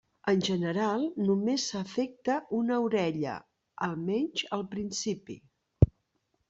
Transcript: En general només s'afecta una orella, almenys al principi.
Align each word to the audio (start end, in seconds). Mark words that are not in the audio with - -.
En 0.31 0.39
general 0.45 1.03
només 1.25 1.65
s'afecta 1.73 2.39
una 2.61 2.79
orella, 2.87 3.37
almenys 3.91 4.47
al 4.59 4.69
principi. 4.77 5.39